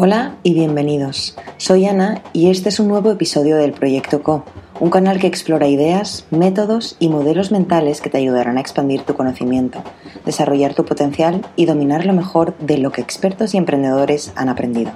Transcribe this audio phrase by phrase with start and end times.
[0.00, 1.36] Hola y bienvenidos.
[1.56, 4.44] Soy Ana y este es un nuevo episodio del Proyecto Co,
[4.78, 9.14] un canal que explora ideas, métodos y modelos mentales que te ayudarán a expandir tu
[9.14, 9.82] conocimiento,
[10.24, 14.92] desarrollar tu potencial y dominar lo mejor de lo que expertos y emprendedores han aprendido.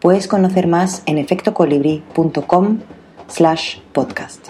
[0.00, 2.78] Puedes conocer más en efectocolibri.com
[3.26, 4.48] slash podcast.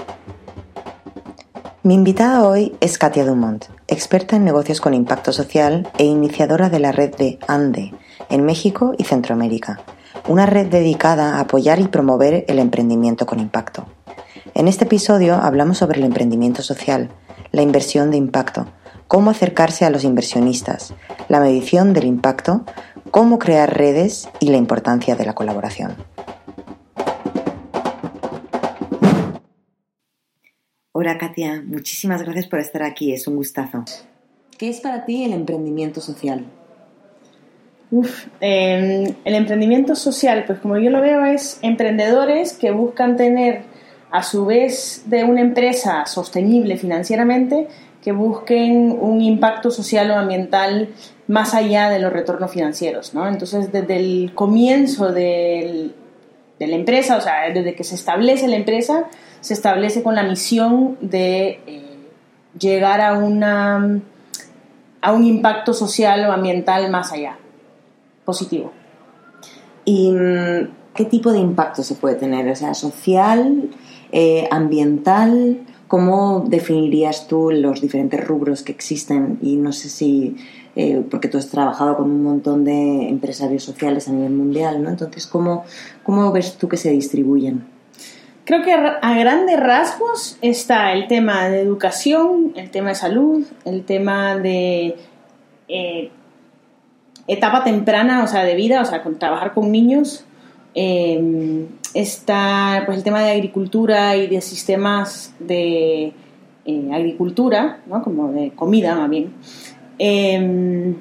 [1.82, 6.78] Mi invitada hoy es Katia Dumont, experta en negocios con impacto social e iniciadora de
[6.78, 7.94] la red de ANDE,
[8.28, 9.80] en México y Centroamérica,
[10.28, 13.86] una red dedicada a apoyar y promover el emprendimiento con impacto.
[14.54, 17.10] En este episodio hablamos sobre el emprendimiento social,
[17.52, 18.66] la inversión de impacto,
[19.06, 20.94] cómo acercarse a los inversionistas,
[21.28, 22.64] la medición del impacto,
[23.10, 25.96] cómo crear redes y la importancia de la colaboración.
[30.92, 33.84] Hola Katia, muchísimas gracias por estar aquí, es un gustazo.
[34.58, 36.44] ¿Qué es para ti el emprendimiento social?
[37.90, 43.62] Uf, em, el emprendimiento social, pues como yo lo veo, es emprendedores que buscan tener,
[44.10, 47.66] a su vez de una empresa sostenible financieramente,
[48.02, 50.90] que busquen un impacto social o ambiental
[51.26, 53.26] más allá de los retornos financieros, ¿no?
[53.26, 55.90] Entonces, desde el comienzo de
[56.58, 59.04] la empresa, o sea, desde que se establece la empresa,
[59.40, 61.82] se establece con la misión de eh,
[62.58, 64.00] llegar a, una,
[65.00, 67.38] a un impacto social o ambiental más allá
[68.28, 68.72] positivo.
[69.86, 72.46] ¿Y mm, qué tipo de impacto se puede tener?
[72.50, 73.70] O sea, social,
[74.12, 79.38] eh, ambiental, ¿cómo definirías tú los diferentes rubros que existen?
[79.40, 80.36] Y no sé si,
[80.76, 84.90] eh, porque tú has trabajado con un montón de empresarios sociales a nivel mundial, ¿no?
[84.90, 85.64] Entonces, ¿cómo,
[86.02, 87.64] cómo ves tú que se distribuyen?
[88.44, 93.84] Creo que a grandes rasgos está el tema de educación, el tema de salud, el
[93.84, 94.96] tema de
[95.68, 96.10] eh,
[97.28, 100.24] etapa temprana, o sea, de vida, o sea, con, trabajar con niños.
[100.74, 106.12] Eh, está pues el tema de agricultura y de sistemas de
[106.64, 108.02] eh, agricultura, ¿no?
[108.02, 109.32] como de comida más bien.
[109.98, 110.94] Eh,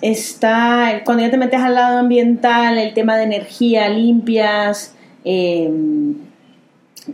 [0.00, 4.94] está, cuando ya te metes al lado ambiental, el tema de energía limpias,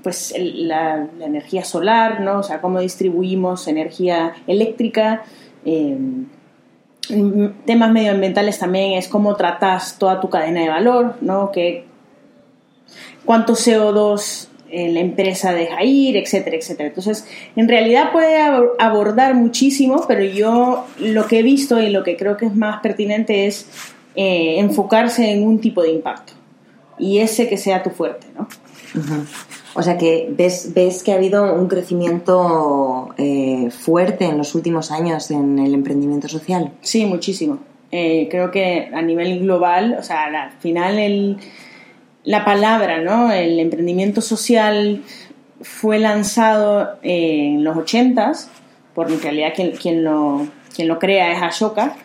[0.03, 2.41] pues la, la, energía solar, ¿no?
[2.41, 5.23] o sea, cómo distribuimos energía eléctrica
[7.65, 11.51] temas medioambientales también es cómo tratas toda tu cadena de valor, ¿no?
[11.51, 11.85] Que,
[13.25, 16.89] cuánto CO2 eh, la empresa deja ir, etcétera, etcétera.
[16.89, 17.27] Entonces,
[17.57, 18.39] en realidad puede
[18.79, 22.81] abordar muchísimo, pero yo lo que he visto y lo que creo que es más
[22.81, 23.67] pertinente es
[24.15, 26.38] eh, enfocarse en un tipo de impacto
[26.99, 28.49] y ese que sea tu fuerte, ¿no?
[29.75, 34.91] O sea que ves, ves que ha habido un crecimiento eh, fuerte en los últimos
[34.91, 36.73] años en el emprendimiento social.
[36.81, 37.59] Sí, muchísimo.
[37.91, 41.39] Eh, creo que a nivel global, o sea, al final el,
[42.25, 43.33] la palabra, ¿no?
[43.33, 45.03] El emprendimiento social
[45.61, 48.49] fue lanzado en los 80s,
[48.95, 51.97] por en realidad quien, quien, lo, quien lo crea es Ashoka,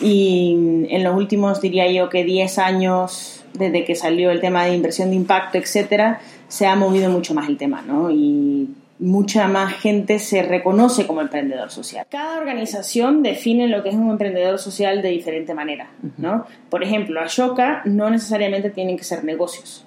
[0.00, 4.74] y en los últimos, diría yo, que 10 años, desde que salió el tema de
[4.74, 8.10] inversión de impacto, etcétera, se ha movido mucho más el tema, ¿no?
[8.10, 8.68] Y
[9.00, 12.06] mucha más gente se reconoce como emprendedor social.
[12.10, 16.44] Cada organización define lo que es un emprendedor social de diferente manera, ¿no?
[16.68, 19.86] Por ejemplo, Ashoka no necesariamente tienen que ser negocios.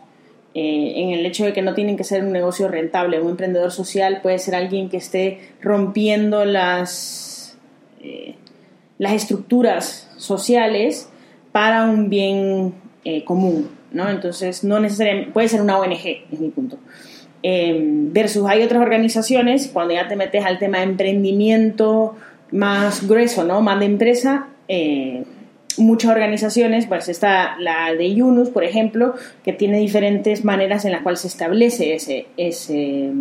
[0.56, 3.72] Eh, en el hecho de que no tienen que ser un negocio rentable, un emprendedor
[3.72, 7.58] social puede ser alguien que esté rompiendo las,
[8.02, 8.36] eh,
[8.98, 11.10] las estructuras sociales
[11.52, 12.74] para un bien
[13.06, 14.10] eh, común, ¿no?
[14.10, 16.78] Entonces, no necesariamente, puede ser una ONG, es mi punto.
[17.42, 22.16] Em, versus hay otras organizaciones, cuando ya te metes al tema de emprendimiento
[22.52, 23.62] más grueso, ¿no?
[23.62, 25.24] Más de empresa, eh,
[25.78, 31.02] muchas organizaciones, pues está la de Yunus, por ejemplo, que tiene diferentes maneras en las
[31.02, 33.12] cuales se establece ese, ese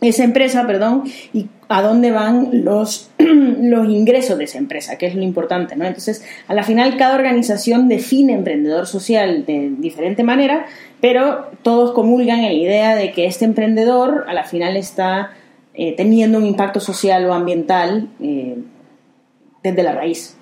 [0.00, 5.14] esa empresa, perdón, y a dónde van los, los ingresos de esa empresa, que es
[5.14, 5.84] lo importante, ¿no?
[5.84, 10.66] Entonces, a la final cada organización define emprendedor social de diferente manera,
[11.00, 15.32] pero todos comulgan en la idea de que este emprendedor a la final está
[15.74, 18.58] eh, teniendo un impacto social o ambiental eh,
[19.62, 20.36] desde la raíz.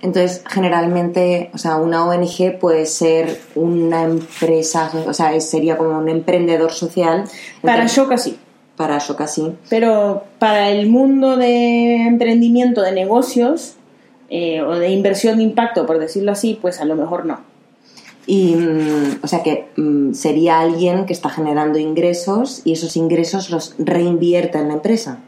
[0.00, 6.08] Entonces, generalmente, o sea, una ONG puede ser una empresa, o sea, sería como un
[6.08, 7.24] emprendedor social.
[7.60, 8.38] Para Shoka sí
[8.80, 9.52] para eso casi.
[9.68, 13.74] Pero para el mundo de emprendimiento, de negocios
[14.30, 17.40] eh, o de inversión de impacto, por decirlo así, pues a lo mejor no.
[18.26, 23.50] Y, mm, o sea que mm, sería alguien que está generando ingresos y esos ingresos
[23.50, 25.18] los reinvierte en la empresa.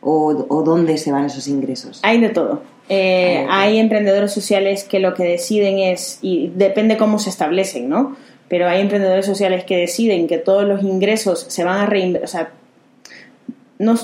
[0.00, 2.00] o, dónde se van esos ingresos?
[2.02, 2.62] Hay de todo.
[2.88, 8.16] Eh, hay emprendedores sociales que lo que deciden es, y depende cómo se establecen, ¿no?
[8.48, 12.28] Pero hay emprendedores sociales que deciden que todos los ingresos se van a reinvertir, o
[12.28, 12.50] sea,
[13.78, 13.94] no,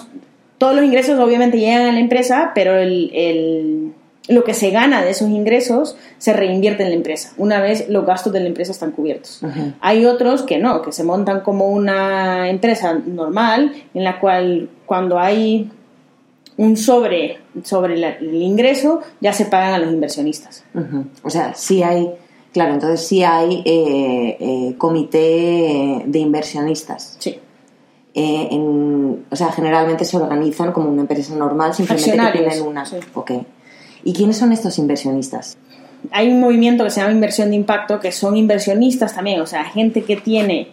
[0.58, 3.92] todos los ingresos obviamente llegan a la empresa, pero el,
[4.28, 8.04] lo que se gana de esos ingresos se reinvierte en la empresa, una vez los
[8.04, 9.40] gastos de la empresa están cubiertos.
[9.80, 15.18] Hay otros que no, que se montan como una empresa normal, en la cual cuando
[15.18, 15.70] hay
[16.56, 20.64] un sobre sobre el ingreso, ya se pagan a los inversionistas.
[21.22, 22.10] O sea, sí hay,
[22.52, 27.16] claro, entonces sí hay eh, eh, comité de inversionistas.
[27.18, 27.38] Sí.
[28.14, 28.48] Eh,
[29.30, 32.84] o sea, generalmente se organizan como una empresa normal, simplemente que tienen una.
[34.02, 35.56] ¿Y quiénes son estos inversionistas?
[36.10, 39.64] Hay un movimiento que se llama inversión de impacto, que son inversionistas también, o sea,
[39.64, 40.68] gente que tiene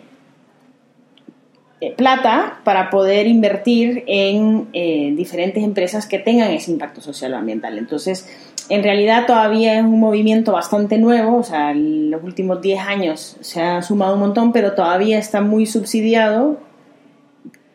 [1.80, 7.38] eh, plata para poder invertir en eh, diferentes empresas que tengan ese impacto social o
[7.38, 7.78] ambiental.
[7.78, 8.28] Entonces,
[8.70, 13.38] en realidad todavía es un movimiento bastante nuevo, o sea, en los últimos 10 años
[13.42, 16.58] se ha sumado un montón, pero todavía está muy subsidiado,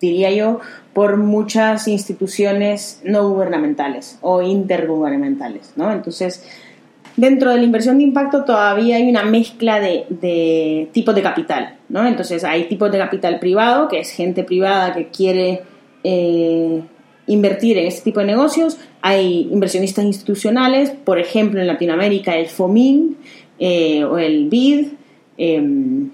[0.06, 0.60] diría yo,
[0.92, 5.90] por muchas instituciones no gubernamentales o intergubernamentales, ¿no?
[5.90, 6.44] Entonces,
[7.16, 12.06] dentro de la inversión de impacto todavía hay una mezcla de, tipos de capital, ¿no?
[12.06, 15.62] Entonces hay tipos de capital privado, que es gente privada que quiere
[16.04, 16.82] eh,
[17.26, 23.16] invertir en este tipo de negocios, hay inversionistas institucionales, por ejemplo en Latinoamérica el FOMIN
[23.58, 24.88] eh, o el BID,
[25.36, 26.10] em,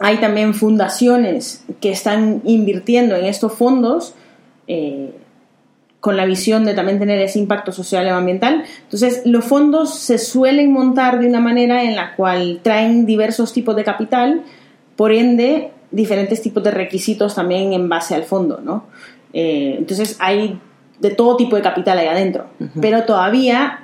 [0.00, 4.14] hay también fundaciones que están invirtiendo en estos fondos,
[4.66, 5.14] eh,
[6.00, 8.64] con la visión de también tener ese impacto social y ambiental.
[8.84, 13.74] Entonces, los fondos se suelen montar de una manera en la cual traen diversos tipos
[13.74, 14.42] de capital,
[14.94, 18.84] por ende, diferentes tipos de requisitos también en base al fondo, ¿no?
[19.32, 20.60] Eh, entonces, hay
[21.00, 22.46] de todo tipo de capital ahí adentro,
[22.80, 23.80] pero todavía,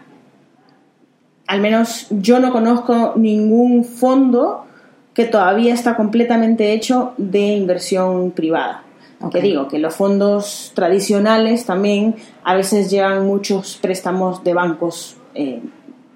[1.47, 4.67] al menos yo no conozco ningún fondo
[5.15, 8.85] que todavía está completamente hecho de inversión privada.
[9.31, 15.63] Que digo, que los fondos tradicionales también a veces llevan muchos préstamos de bancos eh,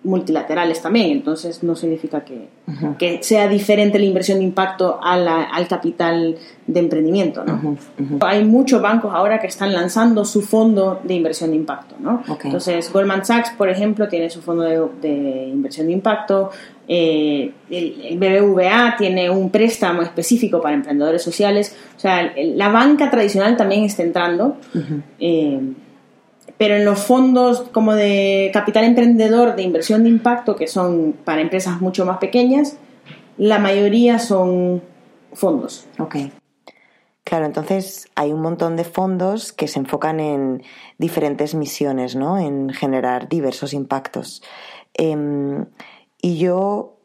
[0.07, 2.49] multilaterales también, entonces no significa que,
[2.99, 6.37] que, sea diferente la inversión de impacto al capital
[6.67, 7.45] de emprendimiento.
[7.45, 7.77] ¿no?
[8.21, 11.97] Hay muchos bancos ahora que están lanzando su fondo de inversión de impacto.
[11.99, 12.23] ¿no?
[12.45, 16.51] Entonces, Goldman Sachs, por ejemplo, tiene su fondo de, inversión de impacto,
[16.89, 23.57] eh, el, BBVA tiene un préstamo específico para emprendedores sociales, o sea, la banca tradicional
[23.57, 24.57] también está entrando
[26.59, 31.41] pero en los fondos como de capital emprendedor de inversión de impacto, que son para
[31.41, 32.79] empresas mucho más pequeñas,
[33.37, 34.83] la mayoría son
[35.33, 35.87] fondos.
[35.99, 36.17] Ok.
[37.25, 40.63] Claro, entonces hay un montón de fondos que se enfocan en
[40.97, 42.39] diferentes misiones, ¿no?
[42.39, 44.43] En generar diversos impactos.
[44.95, 45.67] Em,
[46.23, 46.99] y yo,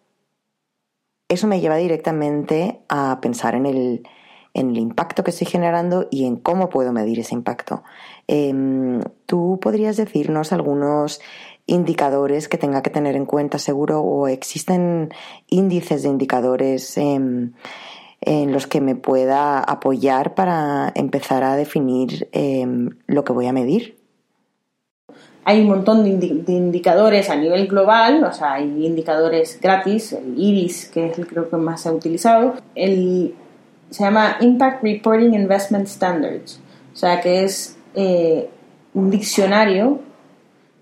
[1.28, 4.08] eso me lleva directamente a pensar en el,
[4.54, 7.84] en el impacto que estoy generando y en cómo puedo medir ese impacto.
[8.28, 11.22] Em, ¿Tú podrías decirnos algunos
[11.66, 15.14] indicadores que tenga que tener en cuenta seguro o existen
[15.48, 17.54] índices de indicadores em,
[18.20, 23.54] en los que me pueda apoyar para empezar a definir em, lo que voy a
[23.54, 24.02] medir?
[25.44, 30.92] Hay un montón de, indicadores a nivel global, o sea, hay indicadores gratis, el IRIS,
[30.94, 33.34] que es el creo que más se ha utilizado, el,
[33.92, 36.60] se llama Impact Reporting Investment Standards,
[36.94, 38.50] o sea, que es eh,
[38.94, 40.00] un diccionario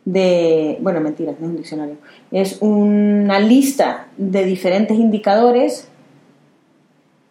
[0.05, 1.97] de, bueno, mentiras, no es un diccionario,
[2.31, 5.89] es una lista de diferentes indicadores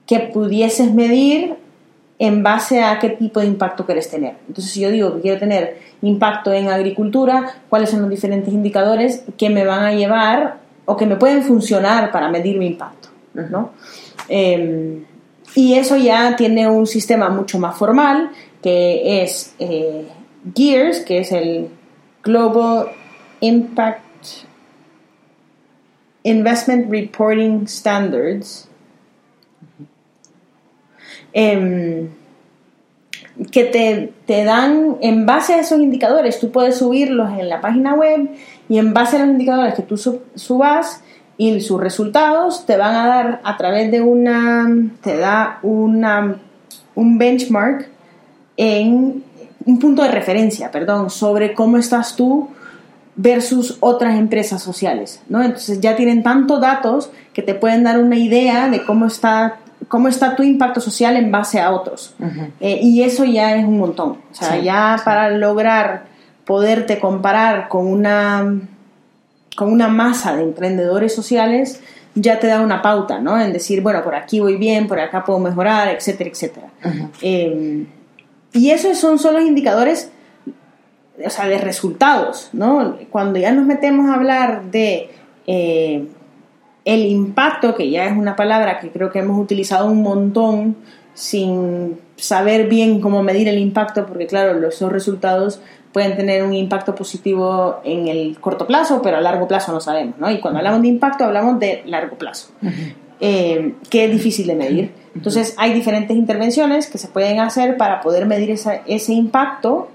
[0.07, 1.55] que pudieses medir
[2.19, 4.35] en base a qué tipo de impacto quieres tener.
[4.49, 9.25] Entonces, si yo digo que quiero tener impacto en agricultura, ¿cuáles son los diferentes indicadores
[9.37, 13.09] que me van a llevar o que me pueden funcionar para medir mi impacto?
[13.35, 13.71] ¿no?
[14.29, 15.05] Em,
[15.59, 18.31] y eso ya tiene un sistema mucho más formal
[18.63, 20.07] que es eh,
[20.55, 21.69] GEARS, que es el
[22.23, 22.87] Global
[23.41, 24.05] Impact
[26.23, 28.69] Investment Reporting Standards,
[31.33, 32.09] em,
[33.51, 37.95] que te, te, dan, en base a esos indicadores, tú puedes subirlos en la página
[37.95, 38.31] web
[38.69, 41.03] y en base a los indicadores que tú subas
[41.39, 44.69] y sus resultados te van a dar a través de una,
[45.01, 46.37] te da una,
[46.95, 47.89] un benchmark
[48.57, 49.23] en
[49.65, 52.49] un punto de referencia, perdón, sobre cómo estás tú
[53.15, 55.43] versus otras empresas sociales, ¿no?
[55.43, 60.09] Entonces ya tienen tantos datos que te pueden dar una idea de cómo está cómo
[60.09, 62.15] está tu impacto social en base a otros.
[62.61, 64.19] Eh, y eso ya es un montón.
[64.31, 66.07] O sea, ya para lograr
[66.45, 68.61] poderte comparar con una,
[69.59, 71.81] con una masa de emprendedores sociales,
[72.15, 73.41] ya te da una pauta, ¿no?
[73.41, 76.69] En decir, bueno, por aquí voy bien, por acá puedo mejorar, etcétera, etcétera.
[77.23, 77.85] Eh,
[78.53, 80.13] y esos son solo indicadores,
[81.27, 82.99] o sea, de resultados, ¿no?
[83.11, 85.11] Cuando ya nos metemos a hablar de
[85.49, 86.07] eh,
[86.85, 90.77] el impacto, que ya es una palabra que creo que hemos utilizado un montón
[91.19, 95.61] sin saber bien cómo medir el impacto, porque claro, esos resultados
[95.93, 100.17] pueden tener un impacto positivo en el corto plazo, pero a largo plazo no sabemos,
[100.19, 100.31] ¿no?
[100.31, 102.51] Y cuando hablamos de impacto hablamos de largo plazo,
[103.19, 104.93] eh, que es difícil de medir.
[105.13, 109.89] Entonces hay diferentes intervenciones que se pueden hacer para poder medir ese impacto,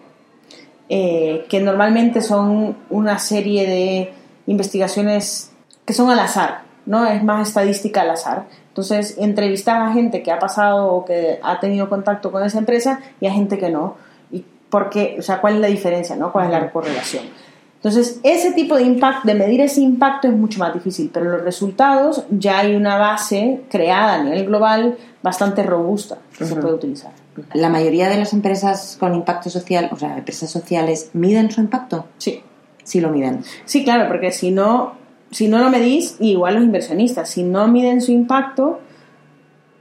[0.89, 4.13] eh, que normalmente son una serie de
[4.46, 5.53] investigaciones
[5.86, 7.08] que son al azar, ¿no?
[7.08, 8.44] Es más estadística al azar.
[8.74, 13.00] Entonces, entrevistar a gente que ha pasado o que ha tenido contacto con esa empresa
[13.22, 13.96] y a gente que no
[14.74, 16.32] porque, o sea, ¿cuál es la diferencia, no?
[16.32, 17.25] ¿Cuál es la correlación?
[17.75, 21.44] Entonces, ese tipo de impacto, de medir ese impacto es mucho más difícil, pero los
[21.44, 27.12] resultados ya hay una base creada a nivel global bastante robusta que se puede utilizar.
[27.53, 32.08] ¿La mayoría de las empresas con impacto social, o sea, empresas sociales, miden su impacto?
[32.18, 32.42] Sí.
[32.84, 33.44] Sí lo miden.
[33.65, 34.94] Sí, claro, porque si no,
[35.34, 38.80] si no lo medís, igual los inversionistas, si no miden su impacto,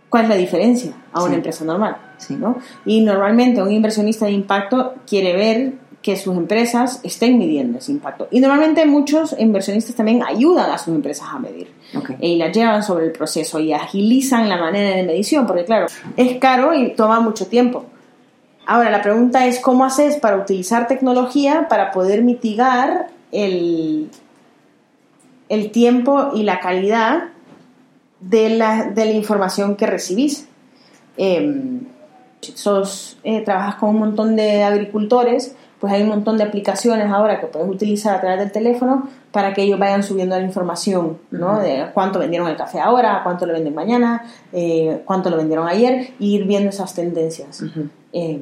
[0.08, 1.96] ¿cuál es la diferencia a una empresa normal?
[2.30, 2.56] ¿no?
[2.84, 8.26] Y normalmente un inversionista de impacto quiere ver que sus empresas estén midiendo ese impacto.
[8.30, 11.68] Y normalmente muchos inversionistas también ayudan a sus empresas a medir
[12.18, 16.38] y las llevan sobre el proceso y agilizan la manera de medición, porque claro, es
[16.38, 17.84] caro y toma mucho tiempo.
[18.66, 24.08] Ahora, la pregunta es cómo haces para utilizar tecnología para poder mitigar el,
[25.52, 27.24] el tiempo y la calidad
[28.20, 30.48] de la, de la información que recibís.
[31.18, 31.80] Em,
[32.40, 37.38] sos, eh, trabajas con un montón de agricultores, pues hay un montón de aplicaciones ahora
[37.38, 41.60] que puedes utilizar a través del teléfono para que ellos vayan subiendo la información, ¿no?
[41.60, 46.14] De cuánto vendieron el café ahora, cuánto lo venden mañana, eh, cuánto lo vendieron ayer,
[46.18, 47.62] e ir viendo esas tendencias.
[48.14, 48.40] Eh,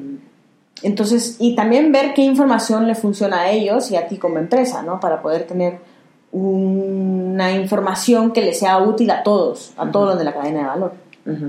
[0.81, 4.81] entonces, y también ver qué información le funciona a ellos y a ti como empresa,
[4.81, 5.01] ¿no?
[5.01, 5.90] Para poder tener
[6.31, 10.65] una información que le sea útil a todos, a todos los de la cadena de
[10.65, 10.93] valor.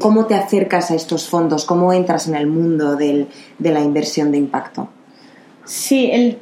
[0.00, 1.64] ¿Cómo te acercas a estos fondos?
[1.64, 3.26] ¿Cómo entras en el mundo de
[3.58, 4.88] la inversión de impacto?
[5.64, 6.38] Sí, el,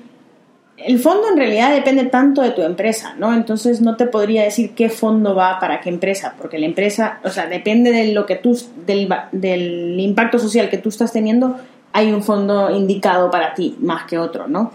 [0.76, 3.32] el, fondo en realidad depende tanto de tu empresa, ¿no?
[3.35, 7.28] Entonces no te podría decir qué fondo va para qué empresa, porque la empresa, o
[7.28, 11.56] sea, depende de lo que tú, del, del impacto social que tú estás teniendo,
[11.92, 14.73] hay un fondo indicado para ti más que otro, ¿no?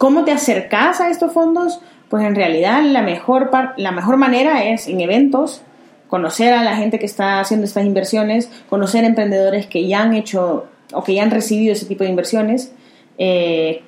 [0.00, 1.78] ¿Cómo te acercas a estos fondos?
[2.08, 5.60] Pues en realidad la mejor, la mejor manera es en eventos,
[6.08, 10.68] conocer a la gente que está haciendo estas inversiones, conocer emprendedores que ya han hecho
[10.94, 12.72] o que ya han recibido ese tipo de inversiones.
[13.18, 13.82] Eh,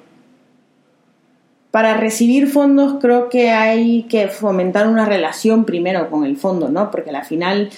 [1.70, 6.90] para recibir fondos creo que hay que fomentar una relación primero con el fondo, ¿no?
[6.90, 7.70] Porque al final,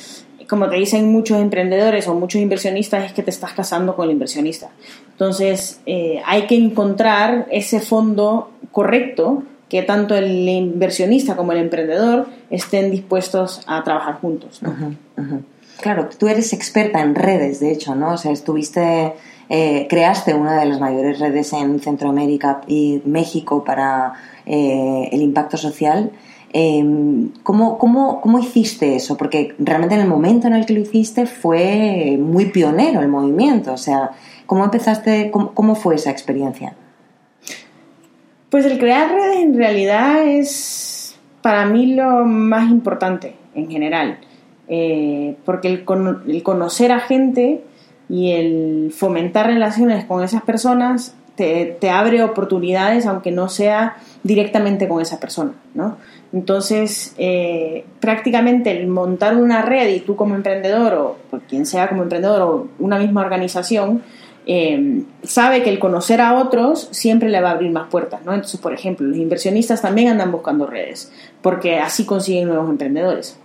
[0.48, 4.10] como te dicen muchos emprendedores o muchos inversionistas, es que te estás casando con el
[4.10, 4.70] inversionista.
[5.14, 12.26] Entonces, eh, hay que encontrar ese fondo correcto que tanto el inversionista como el emprendedor
[12.50, 14.60] estén dispuestos a trabajar juntos.
[15.80, 18.14] Claro, tú eres experta en redes, de hecho, ¿no?
[18.14, 19.14] O sea, estuviste,
[19.48, 24.14] eh, creaste una de las mayores redes en Centroamérica y México para
[24.46, 26.10] eh, el impacto social.
[26.52, 29.16] Em, ¿cómo, cómo, cómo, hiciste eso?
[29.16, 33.72] Porque realmente en el momento en el que lo hiciste fue muy pionero el movimiento.
[33.72, 34.12] O sea,
[34.46, 36.74] ¿cómo empezaste, cómo fue esa experiencia?
[38.50, 44.18] Pues el crear redes en realidad es para mí lo más importante en general,
[44.68, 45.84] eh, porque el,
[46.42, 47.64] conocer a gente
[48.08, 55.02] y el fomentar relaciones con esas personas te, abre oportunidades aunque no sea directamente con
[55.02, 55.96] esa persona, ¿no?
[56.32, 61.16] Entonces, eh, prácticamente el montar una red y tú como emprendedor o
[61.48, 64.02] quien sea como emprendedor o una misma organización,
[64.46, 68.34] eh, sabe que el conocer a otros siempre le va a abrir más puertas, ¿no?
[68.34, 71.10] Entonces, por ejemplo, los inversionistas también andan buscando redes,
[71.40, 73.38] porque así consiguen nuevos emprendedores.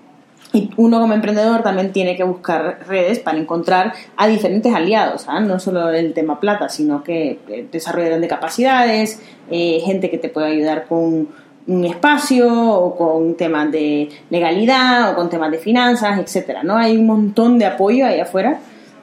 [0.52, 5.40] Y uno como emprendedor también tiene que buscar redes para encontrar a diferentes aliados, ¿ah?
[5.40, 10.30] no solo el tema plata, sino que eh, desarrollo de capacidades, eh, gente que te
[10.30, 11.28] puede ayudar con
[11.68, 16.76] un espacio o con temas de legalidad o con temas de finanzas, etcétera, ¿no?
[16.76, 18.60] Hay un montón de apoyo ahí afuera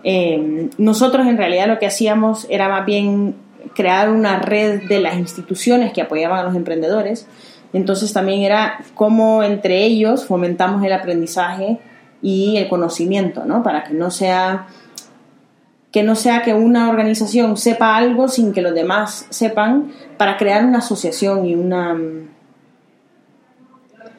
[0.08, 3.34] eh, nosotros en realidad lo que hacíamos era más bien
[3.74, 7.26] crear una red de las instituciones que apoyaban a los emprendedores.
[7.72, 11.80] Entonces también era cómo entre ellos fomentamos el aprendizaje
[12.22, 13.64] y el conocimiento, ¿no?
[13.64, 14.68] Para que no sea
[15.90, 20.64] que no sea que una organización sepa algo sin que los demás sepan, para crear
[20.64, 21.96] una asociación y una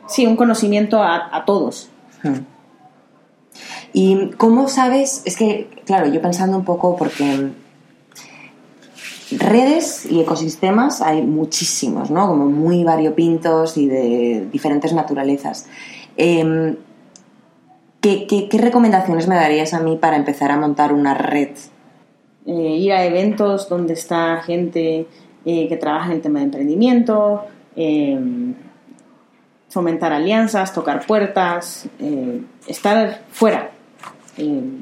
[0.09, 1.89] sí, un conocimiento a, todos.
[2.23, 2.56] Hmm.
[3.99, 5.23] ¿Y cómo sabes?
[5.25, 7.49] Es que, claro, yo pensando un poco, porque
[9.31, 12.27] redes y ecosistemas hay muchísimos, ¿no?
[12.27, 15.65] Como muy variopintos y de diferentes naturalezas.
[16.15, 16.75] Em,
[17.99, 21.55] ¿qué, recomendaciones me darías a mí para empezar a montar una red?
[22.45, 25.07] Eh, ir a eventos donde está gente
[25.43, 28.53] eh, que trabaja en el tema de emprendimiento, em,
[29.69, 33.71] fomentar alianzas, tocar puertas, eh, estar fuera.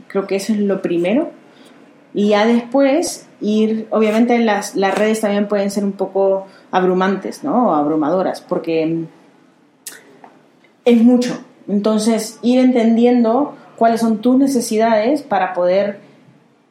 [0.08, 1.32] Creo que eso es lo primero.
[2.14, 7.70] Y ya después ir, obviamente las, las redes también pueden ser un poco abrumantes, ¿no?
[7.70, 9.06] O abrumadoras, porque
[10.86, 11.38] es mucho.
[11.68, 16.00] Entonces, ir entendiendo cuáles son tus necesidades para poder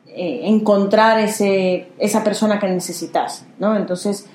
[0.06, 3.76] eh, encontrar ese, esa persona que necesitas, ¿no?
[3.76, 4.26] Entonces,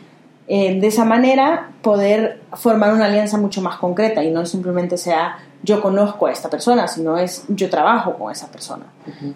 [0.48, 5.38] eh, de esa manera poder formar una alianza mucho más concreta y no simplemente sea
[5.69, 8.85] yo conozco a esta persona, sino es yo trabajo con esa persona.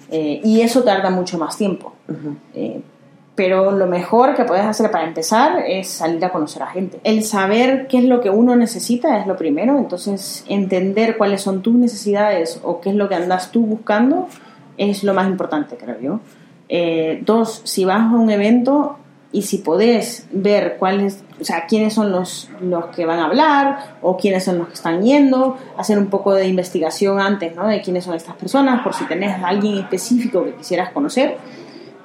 [0.09, 1.93] Eh, y eso tarda mucho más tiempo.
[3.35, 6.99] pero lo mejor que puedes hacer para empezar es salir a conocer a gente.
[7.03, 11.61] El saber qué es lo que uno necesita es lo primero, entonces entender cuáles son
[11.61, 14.27] tus necesidades o qué es lo que andas tú buscando
[14.77, 16.19] es lo más importante, creo yo.
[16.69, 18.97] Eh, dos, si vas a un evento
[19.33, 23.97] y si podés ver cuáles, o sea, quiénes son los, los que van a hablar
[24.03, 27.67] o quiénes son los que están yendo, hacer un poco de investigación antes, ¿no?
[27.67, 31.37] De quiénes son estas personas, por si tenés a alguien específico que quisieras conocer.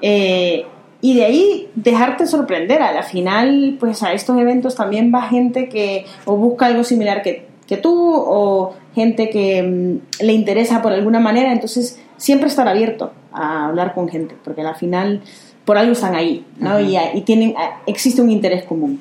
[0.01, 0.65] Eh,
[1.01, 2.83] y de ahí dejarte sorprender.
[2.83, 7.23] A la final, pues a estos eventos también va gente que o busca algo similar
[7.23, 11.53] que, que tú o gente que mm, le interesa por alguna manera.
[11.53, 15.23] Entonces, siempre estar abierto a hablar con gente, porque al final
[15.69, 16.81] por algo están ahí, ¿no?
[16.81, 16.97] y,
[17.27, 18.99] tienen, existe un interés común.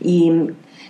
[0.00, 0.30] Y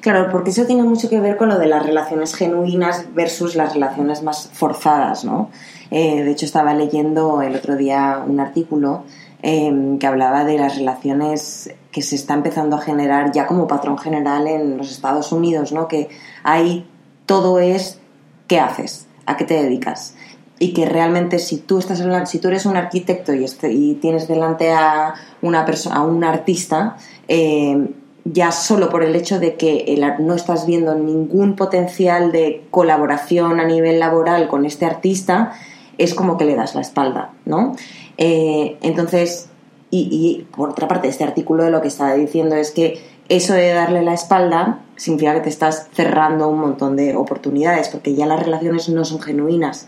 [0.02, 3.72] claro, porque eso tiene mucho que ver con lo de las relaciones genuinas versus las
[3.72, 5.48] relaciones más forzadas, ¿no?
[5.90, 9.04] Eh, de hecho, estaba leyendo el otro día un artículo
[9.40, 13.96] em, que hablaba de las relaciones que se está empezando a generar ya como patrón
[13.96, 15.88] general en los Estados Unidos, ¿no?
[15.88, 16.10] Que
[16.42, 16.86] ahí
[17.24, 18.00] todo es
[18.48, 19.06] ¿qué haces?
[19.24, 20.14] ¿A qué te dedicas?
[20.58, 23.68] Y que realmente si tú estás si tú eres un arquitecto y, este,
[24.00, 26.96] tienes delante a una persona a un artista
[27.28, 27.88] eh,
[28.24, 33.64] ya solo por el hecho de que no estás viendo ningún potencial de colaboración a
[33.64, 35.52] nivel laboral con este artista
[35.98, 37.74] es como que le das la espalda no
[38.16, 39.48] eh, entonces
[39.96, 44.02] y, por otra parte este artículo lo que está diciendo es que eso de darle
[44.02, 48.88] la espalda significa que te estás cerrando un montón de oportunidades porque ya las relaciones
[48.88, 49.86] no son genuinas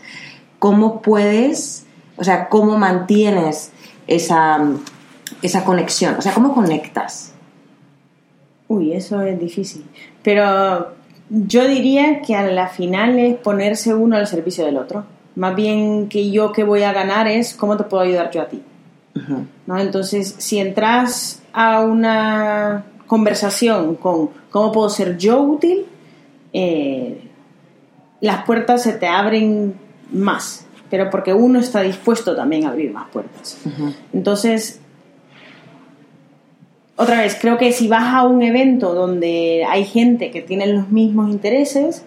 [0.59, 1.85] cómo puedes,
[2.17, 3.71] o sea, cómo mantienes
[4.07, 4.59] esa,
[5.41, 7.33] esa conexión, o sea, cómo conectas.
[8.67, 9.85] Uy, eso es difícil.
[10.23, 10.93] Pero
[11.29, 15.05] yo diría que a la final es ponerse uno al servicio del otro.
[15.35, 18.47] Más bien que yo que voy a ganar es cómo te puedo ayudar yo a
[18.47, 18.61] ti.
[19.65, 19.79] ¿No?
[19.79, 25.87] Entonces, si entras a una conversación con cómo puedo ser yo útil,
[26.53, 27.21] eh,
[28.21, 29.75] las puertas se te abren
[30.11, 33.57] más, pero porque uno está dispuesto también a abrir más puertas.
[34.13, 34.79] Entonces,
[36.95, 40.89] otra vez, creo que si vas a un evento donde hay gente que tiene los
[40.89, 42.03] mismos intereses,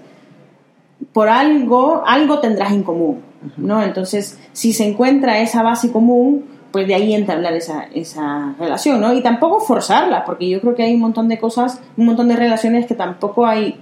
[1.13, 3.21] por algo, algo tendrás en común,
[3.57, 3.83] ¿no?
[3.83, 9.13] Entonces, si se encuentra esa base común, pues de ahí entablar esa, esa relación, ¿no?
[9.13, 12.37] Y tampoco forzarla, porque yo creo que hay un montón de cosas, un montón de
[12.37, 13.81] relaciones que tampoco hay,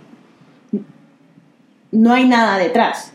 [1.91, 3.13] no hay nada detrás.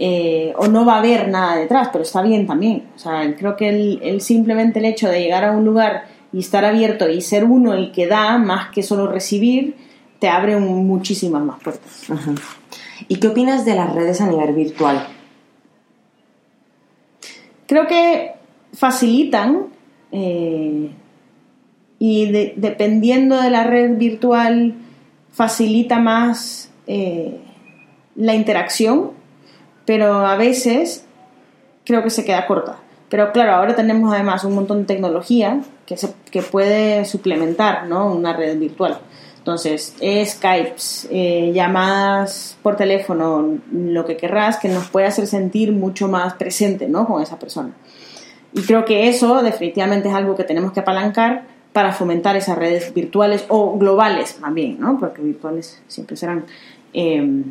[0.00, 2.84] Eh, o no va a haber nada detrás, pero está bien también.
[2.94, 6.64] O sea, creo que el, simplemente el hecho de llegar a un lugar y estar
[6.64, 9.74] abierto y ser uno el que da más que solo recibir,
[10.20, 12.06] te abre muchísimas más puertas.
[13.08, 15.06] ¿Y qué opinas de las redes a nivel virtual?
[17.66, 18.32] Creo que
[18.72, 19.66] facilitan
[20.12, 20.90] eh,
[21.98, 24.74] y dependiendo de la red virtual
[25.32, 27.38] facilita más eh,
[28.14, 29.17] la interacción
[29.88, 31.06] pero a veces
[31.86, 32.76] creo que se queda corta.
[33.08, 38.12] Pero claro, ahora tenemos además un montón de tecnología que, se, que puede suplementar ¿no?
[38.12, 38.98] una red virtual.
[39.38, 40.74] Entonces, Skype,
[41.10, 46.86] eh, llamadas por teléfono, lo que querrás, que nos puede hacer sentir mucho más presente
[46.86, 47.06] ¿no?
[47.06, 47.70] con esa persona.
[48.52, 52.92] Y creo que eso definitivamente es algo que tenemos que apalancar para fomentar esas redes
[52.92, 54.98] virtuales o globales también, ¿no?
[55.00, 56.44] porque virtuales siempre serán.
[56.92, 57.42] Eh,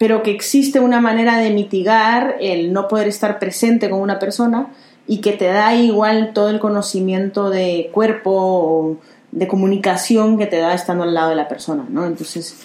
[0.00, 4.68] pero que existe una manera de mitigar el no poder estar presente con una persona
[5.06, 8.96] y que te da igual todo el conocimiento de cuerpo o
[9.30, 12.06] de comunicación que te da estando al lado de la persona, ¿no?
[12.06, 12.56] Entonces,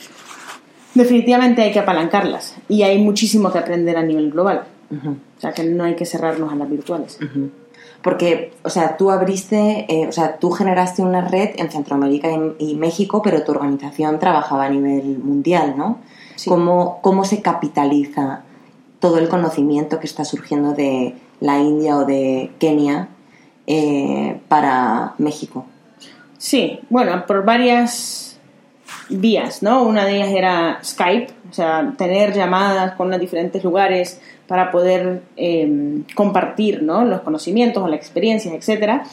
[0.93, 4.63] definitivamente hay que apalancarlas y hay muchísimo que aprender a nivel global.
[4.89, 7.19] O sea, que no hay que cerrarnos a las virtuales.
[8.01, 12.75] Porque, o sea, tú abriste, eh, o sea, tú generaste una red en Centroamérica y,
[12.75, 15.99] México, pero tu organización trabajaba a nivel mundial, ¿no?
[16.47, 18.43] ¿Cómo, ¿Cómo se capitaliza
[18.99, 23.09] todo el conocimiento que está surgiendo de la India o de Kenia
[23.67, 25.65] eh, para México?
[26.37, 28.39] Sí, bueno, por varias
[29.09, 29.83] vías, ¿no?
[29.83, 35.23] Una de ellas era Skype, o sea, tener llamadas con los diferentes lugares para poder
[35.35, 37.03] em, compartir ¿no?
[37.05, 39.03] los conocimientos o las experiencias, etc.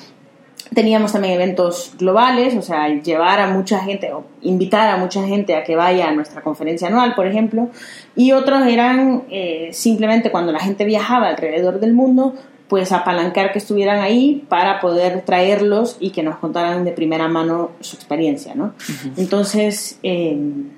[0.75, 5.55] Teníamos también eventos globales, o sea, llevar a mucha gente o invitar a mucha gente
[5.55, 7.69] a que vaya a nuestra conferencia anual, por ejemplo.
[8.17, 12.35] Y otros eran eh, simplemente cuando la gente viajaba alrededor del mundo,
[12.69, 17.73] pues apalancar que estuvieran ahí para poder traerlos y que nos contaran de primera mano
[17.81, 18.73] su experiencia, ¿no?
[19.19, 20.71] Entonces, em,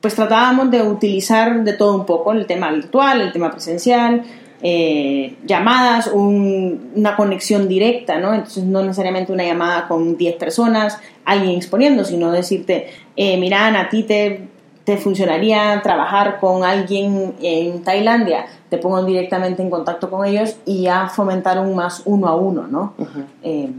[0.00, 4.24] pues tratábamos de utilizar de todo un poco, el tema virtual, el tema presencial,
[4.62, 8.32] eh, llamadas, una conexión directa, ¿no?
[8.32, 13.88] Entonces no necesariamente una llamada con 10 personas, alguien exponiendo, sino decirte, eh, mira, a
[13.88, 14.48] ti te,
[14.84, 20.82] te funcionaría trabajar con alguien en Tailandia, te pongo directamente en contacto con ellos y
[20.82, 22.94] ya fomentar un más uno a uno, ¿no?
[23.42, 23.70] Eh,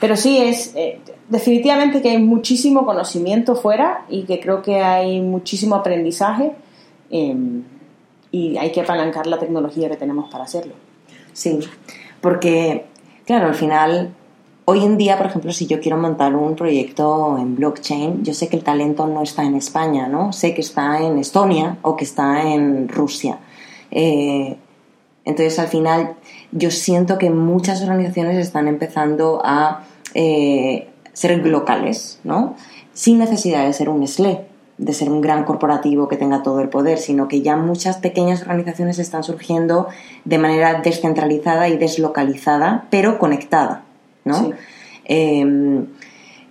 [0.00, 5.20] pero sí, es eh, definitivamente que hay muchísimo conocimiento fuera y que creo que hay
[5.20, 6.52] muchísimo aprendizaje
[7.10, 7.64] em,
[8.30, 10.74] y hay que apalancar la tecnología que tenemos para hacerlo.
[11.32, 11.60] Sí,
[12.20, 12.86] porque,
[13.24, 14.14] claro, al final,
[14.64, 18.48] hoy en día, por ejemplo, si yo quiero montar un proyecto en blockchain, yo sé
[18.48, 20.32] que el talento no está en España, ¿no?
[20.32, 23.38] Sé que está en Estonia o que está en Rusia.
[23.90, 24.56] Eh,
[25.24, 26.16] entonces, al final,
[26.52, 32.56] yo siento que muchas organizaciones están empezando a eh, ser locales, ¿no?
[32.94, 34.46] Sin necesidad de ser un SLE,
[34.78, 38.42] de ser un gran corporativo que tenga todo el poder, sino que ya muchas pequeñas
[38.42, 39.88] organizaciones están surgiendo
[40.24, 43.82] de manera descentralizada y deslocalizada, pero conectada,
[44.24, 44.52] ¿no?
[45.04, 45.86] Em,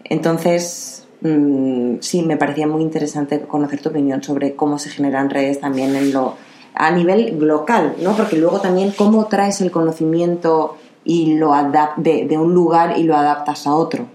[0.04, 5.62] entonces, mm, sí, me parecía muy interesante conocer tu opinión sobre cómo se generan redes
[5.62, 6.36] también en lo
[6.80, 8.16] a nivel local, ¿no?
[8.16, 11.54] Porque luego también cómo traes el conocimiento y lo
[11.98, 14.06] de, de un lugar y lo adaptas a otro.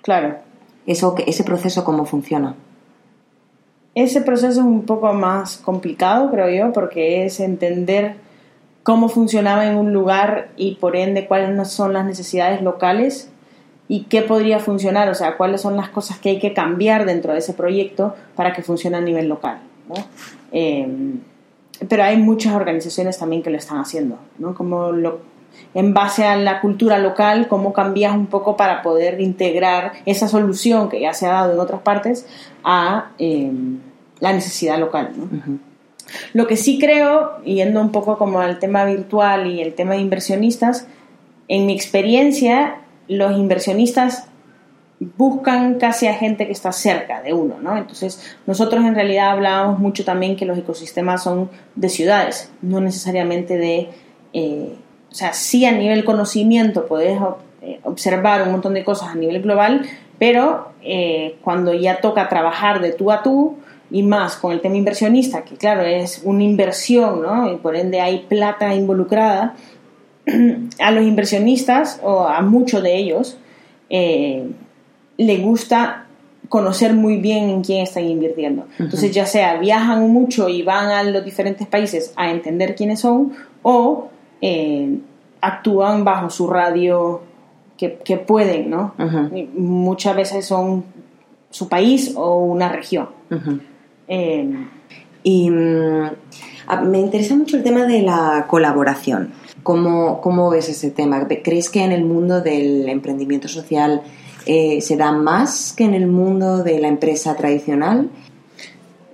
[0.00, 0.36] Claro.
[0.86, 2.54] Eso, ese proceso cómo funciona.
[3.94, 8.16] Ese proceso es un poco más complicado, creo yo, porque es entender
[8.82, 13.30] cómo funcionaba en un lugar y por ende cuáles son las necesidades locales
[13.88, 17.32] y qué podría funcionar, o sea, cuáles son las cosas que hay que cambiar dentro
[17.32, 19.58] de ese proyecto para que funcione a nivel local.
[20.52, 20.88] Eh,
[21.88, 24.54] pero hay muchas organizaciones también que lo están haciendo, ¿no?
[24.54, 25.20] Como lo,
[25.74, 30.88] en base a la cultura local, cómo cambias un poco para poder integrar esa solución
[30.88, 32.26] que ya se ha dado en otras partes
[32.64, 33.78] a em,
[34.20, 35.60] la necesidad local, ¿no?
[36.34, 40.00] Lo que sí creo, yendo un poco como al tema virtual y el tema de
[40.00, 40.86] inversionistas,
[41.48, 42.76] en mi experiencia,
[43.08, 44.28] los inversionistas
[45.16, 47.76] buscan casi a gente que está cerca de uno, ¿no?
[47.76, 53.56] Entonces, nosotros en realidad hablábamos mucho también que los ecosistemas son de ciudades, no necesariamente
[53.56, 53.88] de,
[54.32, 54.76] eh,
[55.12, 57.20] o sea, sí a nivel conocimiento puedes
[57.60, 59.82] eh, observar un montón de cosas a nivel global,
[60.18, 63.56] pero eh, cuando ya toca trabajar de tú a tú,
[63.90, 67.52] y más con el tema inversionista, que claro, es una inversión, ¿no?
[67.52, 69.54] Y por ende hay plata involucrada,
[70.78, 73.36] a los inversionistas, o a muchos de ellos,
[73.90, 76.06] le gusta
[76.48, 78.66] conocer muy bien en quién están invirtiendo.
[78.78, 83.34] Entonces, ya sea viajan mucho y van a los diferentes países a entender quiénes son
[83.62, 84.08] o
[84.42, 84.98] eh,
[85.40, 87.22] actúan bajo su radio
[87.78, 88.94] que, pueden, ¿no?
[89.54, 90.84] Muchas veces son
[91.50, 93.08] su país o una región.
[94.06, 94.48] Eh,
[95.24, 96.10] y mm,
[96.84, 99.32] me interesa mucho el tema de la colaboración.
[99.62, 101.26] ¿Cómo, ¿Cómo ves ese tema?
[101.26, 104.02] ¿Crees que en el mundo del emprendimiento social
[104.46, 108.10] eh, se da más que en el mundo de la empresa tradicional.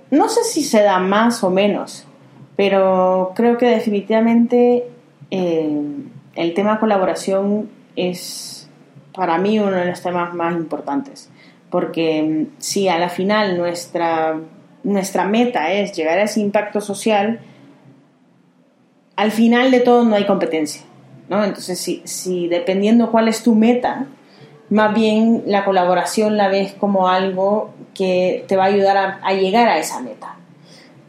[0.09, 2.05] No sé si se da más o menos,
[2.55, 4.87] pero creo que definitivamente
[5.31, 5.81] eh,
[6.35, 8.69] el tema colaboración es
[9.13, 11.29] para mí uno de los temas más importantes,
[11.69, 14.39] porque mm, si a la final nuestra,
[14.83, 17.39] nuestra meta es llegar a ese impacto social,
[19.15, 20.83] al final de todo no hay competencia.
[21.27, 21.43] ¿no?
[21.43, 24.07] Entonces, si, si dependiendo cuál es tu meta,
[24.69, 29.67] más bien la colaboración la ves como algo que te va a ayudar a, llegar
[29.67, 30.37] a esa meta.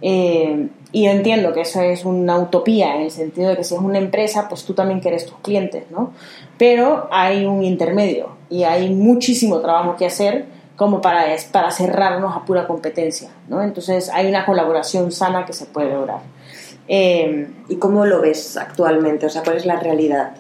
[0.02, 3.74] Eh, y yo entiendo que eso es una utopía en el sentido de que si
[3.74, 6.12] es una empresa, pues tú también quieres tus clientes, ¿no?
[6.58, 12.44] Pero hay un intermedio y hay muchísimo trabajo que hacer como para, para cerrarnos a
[12.44, 13.62] pura competencia, ¿no?
[13.62, 16.20] Entonces hay una colaboración sana que se puede lograr.
[16.88, 19.26] Eh, ¿Y cómo lo ves actualmente?
[19.26, 20.32] O sea, ¿cuál es la realidad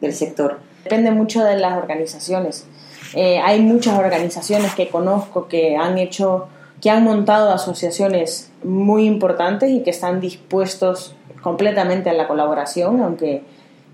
[0.00, 0.60] del sector?
[0.84, 2.66] Depende mucho de las organizaciones.
[3.14, 6.48] Eh, hay muchas organizaciones que conozco que han hecho,
[6.80, 13.42] que han montado asociaciones muy importantes y que están dispuestos completamente a la colaboración, aunque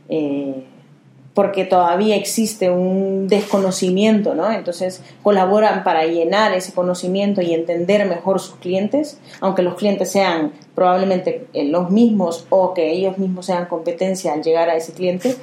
[0.09, 0.65] eh,
[1.35, 4.53] porque todavía existe un desconocimiento, ¿no?
[4.53, 10.53] Entonces colaboran para llenar ese conocimiento y entender mejor sus clientes, aunque los clientes sean
[10.77, 15.35] probablemente eh, los mismos o que ellos mismos sean competencia al llegar a ese cliente,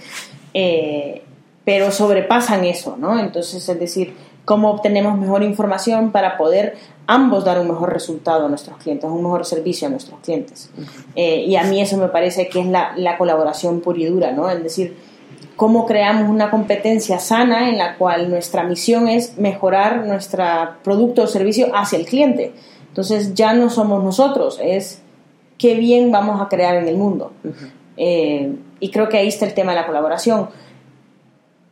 [0.53, 1.23] eh,
[1.65, 3.19] pero sobrepasan eso, ¿no?
[3.19, 6.75] Entonces, es decir, cómo obtenemos mejor información para poder
[7.11, 10.69] ambos dar un mejor resultado a nuestros clientes, un mejor servicio a nuestros clientes.
[11.13, 14.31] Eh, y a mí eso me parece que es la, la colaboración pura y dura,
[14.31, 14.49] ¿no?
[14.49, 14.95] Es decir,
[15.57, 20.45] cómo creamos una competencia sana en la cual nuestra misión es mejorar nuestro
[20.83, 22.53] producto o servicio hacia el cliente.
[22.87, 25.01] Entonces ya no somos nosotros, es
[25.57, 27.33] qué bien vamos a crear en el mundo.
[27.97, 30.47] Eh, y creo que ahí está el tema de la colaboración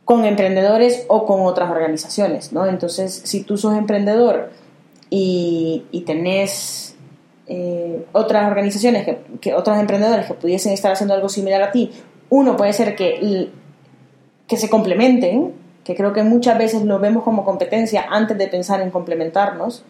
[0.04, 2.66] con emprendedores o con otras organizaciones, ¿no?
[2.66, 4.50] Entonces, si tú sos emprendedor
[5.10, 6.96] y, tenés
[7.46, 11.90] eh, otras organizaciones, que, que, otros emprendedores que pudiesen estar haciendo algo similar a ti,
[12.30, 13.50] uno puede ser que,
[14.46, 15.52] que se complementen,
[15.84, 19.84] que creo que muchas veces lo vemos como competencia antes de pensar en complementarnos,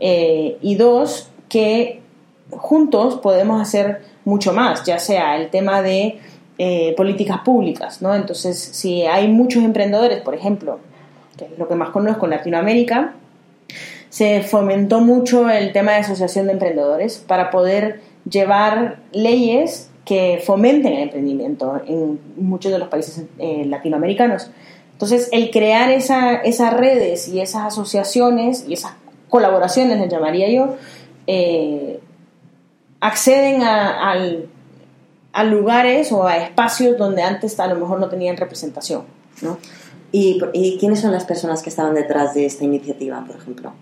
[0.00, 2.02] eh, y dos, que
[2.50, 6.18] juntos podemos hacer mucho más, ya sea el tema de
[6.58, 8.14] eh, políticas públicas, ¿no?
[8.14, 10.80] Entonces, si hay muchos emprendedores, por ejemplo,
[11.36, 13.14] que es lo que más conozco en Latinoamérica,
[14.16, 20.94] se fomentó mucho el tema de asociación de emprendedores para poder llevar leyes que fomenten
[20.94, 24.50] el emprendimiento en muchos de los países eh, latinoamericanos.
[24.92, 28.92] Entonces, el crear esa, esas redes y esas asociaciones y esas
[29.28, 30.76] colaboraciones, les llamaría yo,
[31.26, 32.00] eh,
[33.00, 34.48] acceden al
[35.34, 39.02] a lugares o a espacios donde antes a lo mejor no tenían representación.
[39.42, 39.58] ¿no?
[40.10, 40.40] ¿Y,
[40.80, 43.74] quiénes son las personas que estaban detrás de esta iniciativa, por ejemplo?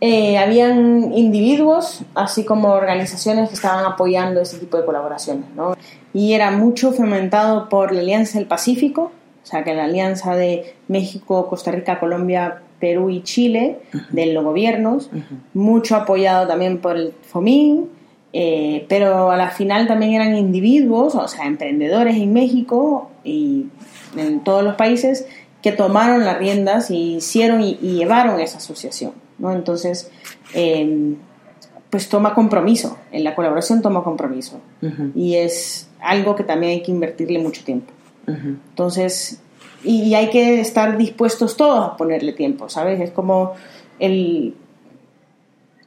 [0.00, 5.46] Eh, habían individuos, así como organizaciones que estaban apoyando ese tipo de colaboraciones.
[5.54, 5.76] ¿no?
[6.12, 10.74] Y era mucho fomentado por la Alianza del Pacífico, o sea, que la alianza de
[10.88, 13.78] México, Costa Rica, Colombia, Perú y Chile,
[14.10, 15.08] de los gobiernos,
[15.54, 17.88] mucho apoyado también por el FOMIN,
[18.32, 23.66] eh, pero a la final también eran individuos, o sea, emprendedores en México y
[24.16, 25.26] en todos los países
[25.62, 29.52] que tomaron las riendas y hicieron y, llevaron esa asociación, ¿no?
[29.52, 30.10] Entonces,
[30.54, 31.16] em,
[31.90, 34.60] pues toma compromiso, en la colaboración toma compromiso
[35.14, 37.92] y es algo que también hay que invertirle mucho tiempo.
[38.26, 39.40] Entonces,
[39.84, 43.00] y hay que estar dispuestos todos a ponerle tiempo, ¿sabes?
[43.00, 43.52] Es como
[44.00, 44.54] el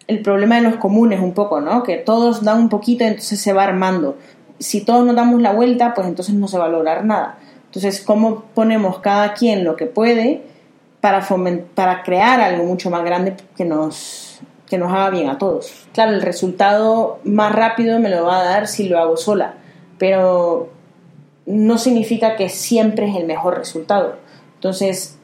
[0.09, 1.83] el problema de los comunes un poco, ¿no?
[1.83, 4.17] Que todos dan un poquito y entonces se va armando.
[4.57, 7.37] Si todos nos damos la vuelta, pues entonces no se va a lograr nada.
[7.65, 10.41] Entonces, ¿cómo ponemos cada quien lo que puede
[11.01, 11.25] para,
[11.75, 15.87] para crear algo mucho más grande que nos, que nos haga bien a todos?
[15.93, 19.55] Claro, el resultado más rápido me lo va a dar si lo hago sola,
[19.97, 20.69] pero
[21.45, 24.15] no significa que siempre es el mejor resultado.
[24.55, 25.18] Entonces,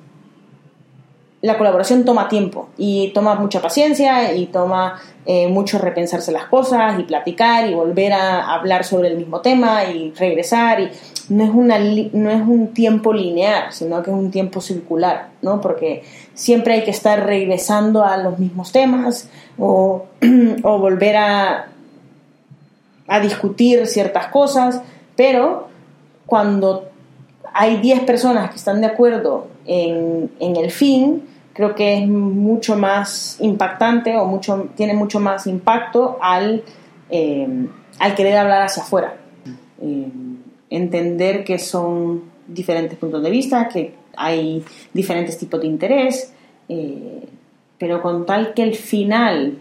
[1.45, 6.99] la colaboración toma tiempo y toma mucha paciencia y toma eh, mucho repensarse las cosas
[6.99, 10.89] y platicar y volver a hablar sobre el mismo tema y regresar y
[11.29, 15.61] no es, una, no es un tiempo lineal, sino que es un tiempo circular, ¿no?
[15.61, 16.03] Porque
[16.33, 19.29] siempre hay que estar regresando a los mismos temas
[19.59, 20.05] o,
[20.63, 21.67] o volver a,
[23.07, 24.81] a discutir ciertas cosas,
[25.15, 25.67] pero
[26.25, 26.89] cuando
[27.53, 31.23] hay 10 personas que están de acuerdo en, en el fin,
[31.55, 36.63] creo que es mucho más impactante o mucho, tiene mucho más impacto al,
[37.09, 37.47] eh,
[38.17, 39.15] querer hablar hacia afuera.
[39.81, 40.11] Eh,
[40.69, 46.33] entender que son diferentes puntos de vista, que hay diferentes tipos de interés,
[46.67, 47.25] eh,
[47.77, 49.57] pero con tal que el final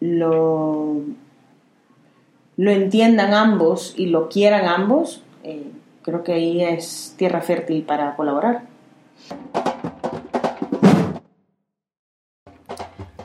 [0.00, 1.00] lo,
[2.58, 5.22] lo entiendan ambos y lo quieran ambos,
[6.02, 8.62] creo que ahí es tierra fértil para colaborar.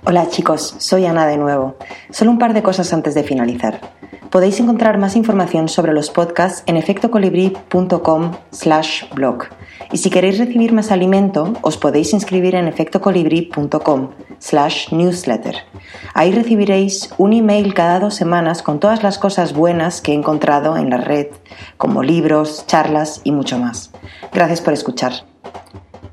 [0.08, 1.78] Hola chicos, soy Ana de nuevo.
[2.12, 3.82] Solo un par de cosas antes de finalizar.
[4.30, 9.46] Podéis encontrar más información sobre los podcasts en efectocolibri.com slash blog.
[9.91, 15.56] Y si queréis recibir más alimento, os podéis inscribir en efectocolibri.com slash newsletter.
[16.13, 20.78] Ahí recibiréis un email cada dos semanas con todas las cosas buenas que he encontrado
[20.78, 21.30] en la red,
[21.78, 23.89] como libros, charlas y mucho más.
[24.32, 25.35] Gracias por escuchar.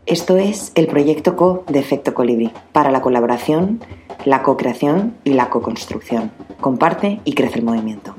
[0.07, 3.81] Esto es el proyecto Co de Efecto Colibri, para la colaboración,
[4.25, 6.33] la co-creación y la co-construcción.
[6.61, 8.17] Comparte y crece el movimiento.